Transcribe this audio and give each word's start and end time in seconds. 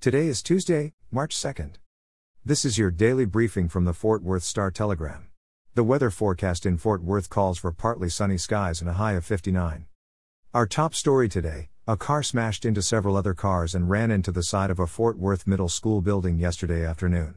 Today 0.00 0.28
is 0.28 0.44
Tuesday, 0.44 0.92
March 1.10 1.34
2nd. 1.34 1.72
This 2.44 2.64
is 2.64 2.78
your 2.78 2.92
daily 2.92 3.24
briefing 3.24 3.68
from 3.68 3.84
the 3.84 3.92
Fort 3.92 4.22
Worth 4.22 4.44
Star 4.44 4.70
Telegram. 4.70 5.26
The 5.74 5.82
weather 5.82 6.08
forecast 6.08 6.64
in 6.64 6.78
Fort 6.78 7.02
Worth 7.02 7.28
calls 7.28 7.58
for 7.58 7.72
partly 7.72 8.08
sunny 8.08 8.38
skies 8.38 8.80
and 8.80 8.88
a 8.88 8.92
high 8.92 9.14
of 9.14 9.24
59. 9.24 9.86
Our 10.54 10.66
top 10.68 10.94
story 10.94 11.28
today 11.28 11.70
a 11.88 11.96
car 11.96 12.22
smashed 12.22 12.64
into 12.64 12.80
several 12.80 13.16
other 13.16 13.34
cars 13.34 13.74
and 13.74 13.90
ran 13.90 14.12
into 14.12 14.30
the 14.30 14.44
side 14.44 14.70
of 14.70 14.78
a 14.78 14.86
Fort 14.86 15.18
Worth 15.18 15.48
Middle 15.48 15.68
School 15.68 16.00
building 16.00 16.38
yesterday 16.38 16.86
afternoon. 16.86 17.34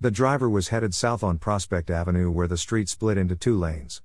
The 0.00 0.10
driver 0.10 0.48
was 0.48 0.68
headed 0.68 0.94
south 0.94 1.22
on 1.22 1.36
Prospect 1.36 1.90
Avenue 1.90 2.30
where 2.30 2.48
the 2.48 2.56
street 2.56 2.88
split 2.88 3.18
into 3.18 3.36
two 3.36 3.58
lanes. 3.58 4.00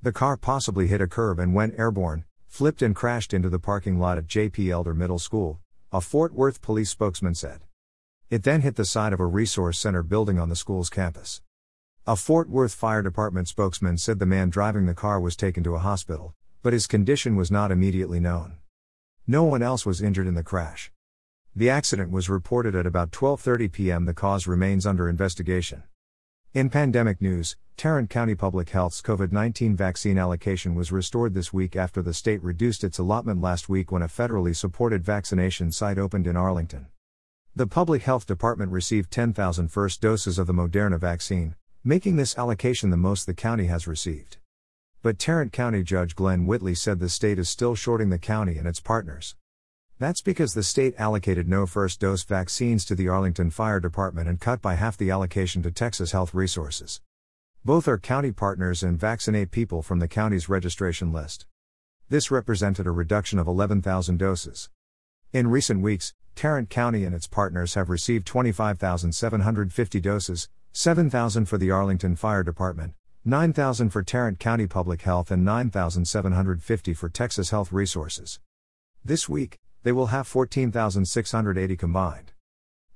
The 0.00 0.12
car 0.12 0.38
possibly 0.38 0.86
hit 0.86 1.02
a 1.02 1.06
curb 1.06 1.38
and 1.38 1.54
went 1.54 1.78
airborne, 1.78 2.24
flipped 2.46 2.80
and 2.80 2.96
crashed 2.96 3.34
into 3.34 3.50
the 3.50 3.58
parking 3.58 3.98
lot 3.98 4.16
at 4.16 4.28
J.P. 4.28 4.70
Elder 4.70 4.94
Middle 4.94 5.18
School, 5.18 5.60
a 5.90 6.02
Fort 6.02 6.34
Worth 6.34 6.60
police 6.60 6.90
spokesman 6.90 7.34
said. 7.34 7.62
It 8.28 8.42
then 8.42 8.60
hit 8.60 8.76
the 8.76 8.84
side 8.84 9.14
of 9.14 9.20
a 9.20 9.26
resource 9.26 9.78
center 9.78 10.02
building 10.02 10.38
on 10.38 10.50
the 10.50 10.56
school's 10.56 10.90
campus. 10.90 11.40
A 12.06 12.14
Fort 12.14 12.50
Worth 12.50 12.74
Fire 12.74 13.00
Department 13.00 13.48
spokesman 13.48 13.96
said 13.96 14.18
the 14.18 14.26
man 14.26 14.50
driving 14.50 14.84
the 14.84 14.92
car 14.92 15.18
was 15.18 15.34
taken 15.34 15.64
to 15.64 15.76
a 15.76 15.78
hospital, 15.78 16.34
but 16.62 16.74
his 16.74 16.86
condition 16.86 17.36
was 17.36 17.50
not 17.50 17.72
immediately 17.72 18.20
known. 18.20 18.58
No 19.26 19.44
one 19.44 19.62
else 19.62 19.86
was 19.86 20.02
injured 20.02 20.26
in 20.26 20.34
the 20.34 20.42
crash. 20.42 20.92
The 21.56 21.70
accident 21.70 22.10
was 22.10 22.28
reported 22.28 22.74
at 22.74 22.86
about 22.86 23.10
12:30 23.10 23.72
p.m. 23.72 24.04
The 24.04 24.12
cause 24.12 24.46
remains 24.46 24.84
under 24.84 25.08
investigation. 25.08 25.84
In 26.52 26.68
pandemic 26.68 27.22
news, 27.22 27.56
Tarrant 27.78 28.10
County 28.10 28.34
Public 28.34 28.70
Health's 28.70 29.00
COVID 29.00 29.30
19 29.30 29.76
vaccine 29.76 30.18
allocation 30.18 30.74
was 30.74 30.90
restored 30.90 31.32
this 31.32 31.52
week 31.52 31.76
after 31.76 32.02
the 32.02 32.12
state 32.12 32.42
reduced 32.42 32.82
its 32.82 32.98
allotment 32.98 33.40
last 33.40 33.68
week 33.68 33.92
when 33.92 34.02
a 34.02 34.08
federally 34.08 34.56
supported 34.56 35.04
vaccination 35.04 35.70
site 35.70 35.96
opened 35.96 36.26
in 36.26 36.36
Arlington. 36.36 36.88
The 37.54 37.68
Public 37.68 38.02
Health 38.02 38.26
Department 38.26 38.72
received 38.72 39.12
10,000 39.12 39.68
first 39.68 40.00
doses 40.00 40.40
of 40.40 40.48
the 40.48 40.52
Moderna 40.52 40.98
vaccine, 40.98 41.54
making 41.84 42.16
this 42.16 42.36
allocation 42.36 42.90
the 42.90 42.96
most 42.96 43.26
the 43.26 43.32
county 43.32 43.66
has 43.66 43.86
received. 43.86 44.38
But 45.00 45.20
Tarrant 45.20 45.52
County 45.52 45.84
Judge 45.84 46.16
Glen 46.16 46.46
Whitley 46.46 46.74
said 46.74 46.98
the 46.98 47.08
state 47.08 47.38
is 47.38 47.48
still 47.48 47.76
shorting 47.76 48.10
the 48.10 48.18
county 48.18 48.58
and 48.58 48.66
its 48.66 48.80
partners. 48.80 49.36
That's 50.00 50.20
because 50.20 50.54
the 50.54 50.64
state 50.64 50.96
allocated 50.98 51.46
no 51.46 51.64
first 51.64 52.00
dose 52.00 52.24
vaccines 52.24 52.84
to 52.86 52.96
the 52.96 53.06
Arlington 53.06 53.52
Fire 53.52 53.78
Department 53.78 54.28
and 54.28 54.40
cut 54.40 54.60
by 54.60 54.74
half 54.74 54.96
the 54.96 55.12
allocation 55.12 55.62
to 55.62 55.70
Texas 55.70 56.10
Health 56.10 56.34
Resources. 56.34 57.00
Both 57.68 57.86
are 57.86 57.98
county 57.98 58.32
partners 58.32 58.82
and 58.82 58.98
vaccinate 58.98 59.50
people 59.50 59.82
from 59.82 59.98
the 59.98 60.08
county's 60.08 60.48
registration 60.48 61.12
list. 61.12 61.44
This 62.08 62.30
represented 62.30 62.86
a 62.86 62.90
reduction 62.90 63.38
of 63.38 63.46
11,000 63.46 64.16
doses. 64.16 64.70
In 65.34 65.48
recent 65.48 65.82
weeks, 65.82 66.14
Tarrant 66.34 66.70
County 66.70 67.04
and 67.04 67.14
its 67.14 67.26
partners 67.26 67.74
have 67.74 67.90
received 67.90 68.26
25,750 68.26 70.00
doses, 70.00 70.48
7,000 70.72 71.44
for 71.44 71.58
the 71.58 71.70
Arlington 71.70 72.16
Fire 72.16 72.42
Department, 72.42 72.94
9,000 73.26 73.90
for 73.90 74.02
Tarrant 74.02 74.38
County 74.38 74.66
Public 74.66 75.02
Health, 75.02 75.30
and 75.30 75.44
9,750 75.44 76.94
for 76.94 77.10
Texas 77.10 77.50
Health 77.50 77.70
Resources. 77.70 78.40
This 79.04 79.28
week, 79.28 79.58
they 79.82 79.92
will 79.92 80.06
have 80.06 80.26
14,680 80.26 81.76
combined. 81.76 82.32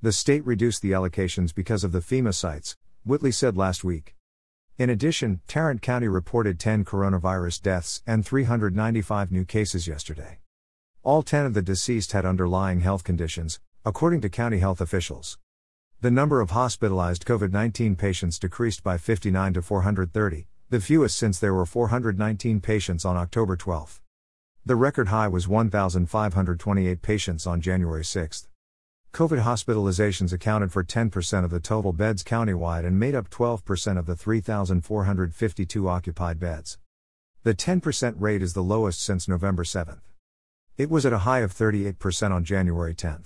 The 0.00 0.12
state 0.12 0.46
reduced 0.46 0.80
the 0.80 0.92
allocations 0.92 1.54
because 1.54 1.84
of 1.84 1.92
the 1.92 2.00
FEMA 2.00 2.32
sites, 2.32 2.78
Whitley 3.04 3.32
said 3.32 3.54
last 3.58 3.84
week. 3.84 4.14
In 4.82 4.90
addition, 4.90 5.40
Tarrant 5.46 5.80
County 5.80 6.08
reported 6.08 6.58
10 6.58 6.84
coronavirus 6.84 7.62
deaths 7.62 8.02
and 8.04 8.26
395 8.26 9.30
new 9.30 9.44
cases 9.44 9.86
yesterday. 9.86 10.40
All 11.04 11.22
10 11.22 11.46
of 11.46 11.54
the 11.54 11.62
deceased 11.62 12.10
had 12.10 12.26
underlying 12.26 12.80
health 12.80 13.04
conditions, 13.04 13.60
according 13.84 14.22
to 14.22 14.28
county 14.28 14.58
health 14.58 14.80
officials. 14.80 15.38
The 16.00 16.10
number 16.10 16.40
of 16.40 16.50
hospitalized 16.50 17.24
COVID 17.24 17.52
19 17.52 17.94
patients 17.94 18.40
decreased 18.40 18.82
by 18.82 18.98
59 18.98 19.52
to 19.52 19.62
430, 19.62 20.48
the 20.68 20.80
fewest 20.80 21.16
since 21.16 21.38
there 21.38 21.54
were 21.54 21.64
419 21.64 22.60
patients 22.60 23.04
on 23.04 23.16
October 23.16 23.56
12. 23.56 24.02
The 24.66 24.74
record 24.74 25.06
high 25.10 25.28
was 25.28 25.46
1,528 25.46 27.02
patients 27.02 27.46
on 27.46 27.60
January 27.60 28.04
6. 28.04 28.48
COVID 29.12 29.42
hospitalizations 29.42 30.32
accounted 30.32 30.72
for 30.72 30.82
10% 30.82 31.44
of 31.44 31.50
the 31.50 31.60
total 31.60 31.92
beds 31.92 32.24
countywide 32.24 32.86
and 32.86 32.98
made 32.98 33.14
up 33.14 33.28
12% 33.28 33.98
of 33.98 34.06
the 34.06 34.16
3,452 34.16 35.86
occupied 35.86 36.40
beds. 36.40 36.78
The 37.42 37.54
10% 37.54 38.14
rate 38.18 38.40
is 38.40 38.54
the 38.54 38.62
lowest 38.62 39.02
since 39.02 39.28
November 39.28 39.64
7. 39.64 40.00
It 40.78 40.88
was 40.88 41.04
at 41.04 41.12
a 41.12 41.18
high 41.18 41.40
of 41.40 41.52
38% 41.52 42.30
on 42.30 42.42
January 42.42 42.94
10. 42.94 43.24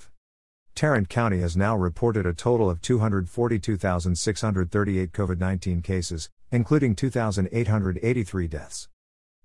Tarrant 0.74 1.08
County 1.08 1.38
has 1.38 1.56
now 1.56 1.76
reported 1.76 2.26
a 2.26 2.34
total 2.34 2.68
of 2.68 2.82
242,638 2.82 5.12
COVID 5.12 5.38
19 5.38 5.82
cases, 5.82 6.30
including 6.50 6.96
2,883 6.96 8.48
deaths. 8.48 8.88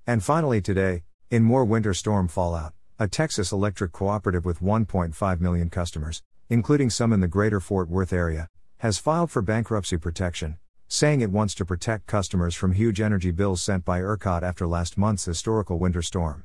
And 0.08 0.24
finally, 0.24 0.60
today, 0.60 1.04
in 1.30 1.44
more 1.44 1.64
winter 1.64 1.94
storm 1.94 2.28
fallout, 2.28 2.74
a 3.02 3.08
Texas 3.08 3.52
electric 3.52 3.92
cooperative 3.92 4.46
with 4.46 4.60
1.5 4.60 5.42
million 5.42 5.72
customers, 5.72 6.22
including 6.50 6.88
some 6.88 7.12
in 7.12 7.20
the 7.20 7.28
greater 7.28 7.60
Fort 7.60 7.90
Worth 7.90 8.14
area, 8.14 8.48
has 8.78 9.00
filed 9.00 9.32
for 9.32 9.42
bankruptcy 9.42 9.98
protection, 9.98 10.60
saying 10.88 11.20
it 11.20 11.32
wants 11.32 11.56
to 11.56 11.66
protect 11.66 12.06
customers 12.06 12.54
from 12.54 12.74
huge 12.74 13.02
energy 13.02 13.32
bills 13.32 13.60
sent 13.60 13.84
by 13.84 14.00
ERCOT 14.00 14.44
after 14.44 14.68
last 14.68 15.00
month's 15.00 15.26
historical 15.26 15.80
winter 15.80 16.04
storm. 16.04 16.44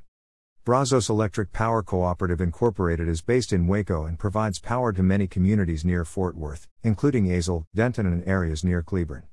Brazos 0.65 1.11
Electric 1.11 1.53
Power 1.53 1.83
Cooperative 1.83 2.41
Incorporated 2.41 3.07
is 3.07 3.21
based 3.21 3.53
in 3.53 3.67
Waco 3.67 4.07
and 4.07 4.19
provides 4.19 4.59
power 4.59 4.95
to 4.95 5.03
many 5.03 5.27
communities 5.27 5.85
near 5.85 6.07
Fort 6.07 6.39
Worth, 6.39 6.69
including 6.83 7.27
Azle, 7.27 7.67
Denton, 7.75 8.07
and 8.07 8.27
areas 8.27 8.65
near 8.65 8.83
Cleburne. 8.83 9.25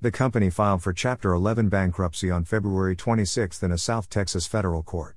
The 0.00 0.12
company 0.12 0.48
filed 0.48 0.84
for 0.84 0.92
Chapter 0.92 1.32
11 1.32 1.70
bankruptcy 1.70 2.30
on 2.30 2.44
February 2.44 2.94
26 2.94 3.64
in 3.64 3.72
a 3.72 3.78
South 3.78 4.08
Texas 4.08 4.46
federal 4.46 4.84
court. 4.84 5.16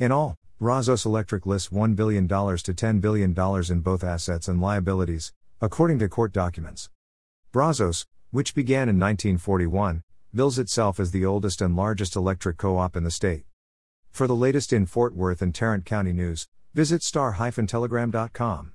In 0.00 0.10
all, 0.10 0.34
Brazos 0.62 1.04
Electric 1.04 1.44
lists 1.44 1.70
$1 1.70 1.96
billion 1.96 2.28
to 2.28 2.34
$10 2.36 3.00
billion 3.00 3.34
in 3.68 3.80
both 3.80 4.04
assets 4.04 4.46
and 4.46 4.60
liabilities, 4.60 5.32
according 5.60 5.98
to 5.98 6.08
court 6.08 6.32
documents. 6.32 6.88
Brazos, 7.50 8.06
which 8.30 8.54
began 8.54 8.88
in 8.88 8.96
1941, 8.96 10.04
bills 10.32 10.60
itself 10.60 11.00
as 11.00 11.10
the 11.10 11.26
oldest 11.26 11.60
and 11.60 11.74
largest 11.74 12.14
electric 12.14 12.58
co 12.58 12.78
op 12.78 12.94
in 12.94 13.02
the 13.02 13.10
state. 13.10 13.42
For 14.12 14.28
the 14.28 14.36
latest 14.36 14.72
in 14.72 14.86
Fort 14.86 15.16
Worth 15.16 15.42
and 15.42 15.52
Tarrant 15.52 15.84
County 15.84 16.12
news, 16.12 16.46
visit 16.74 17.02
star-telegram.com. 17.02 18.72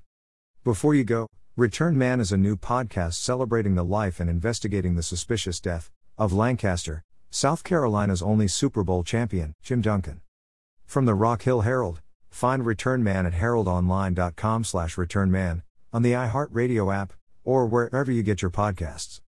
Before 0.64 0.94
you 0.94 1.04
go, 1.04 1.26
Return 1.56 1.96
Man 1.96 2.20
is 2.20 2.32
a 2.32 2.36
new 2.36 2.58
podcast 2.58 3.14
celebrating 3.14 3.76
the 3.76 3.82
life 3.82 4.20
and 4.20 4.28
investigating 4.28 4.96
the 4.96 5.02
suspicious 5.02 5.58
death 5.58 5.90
of 6.18 6.34
Lancaster, 6.34 7.02
South 7.30 7.64
Carolina's 7.64 8.20
only 8.20 8.46
Super 8.46 8.84
Bowl 8.84 9.02
champion, 9.02 9.54
Jim 9.62 9.80
Duncan. 9.80 10.20
From 10.88 11.04
the 11.04 11.14
Rock 11.14 11.42
Hill 11.42 11.60
Herald, 11.60 12.00
find 12.30 12.64
Return 12.64 13.04
Man 13.04 13.26
at 13.26 13.34
heraldonline.com/returnman 13.34 15.62
on 15.92 16.02
the 16.02 16.12
iHeartRadio 16.12 16.94
app 16.94 17.12
or 17.44 17.66
wherever 17.66 18.10
you 18.10 18.22
get 18.22 18.40
your 18.40 18.50
podcasts. 18.50 19.20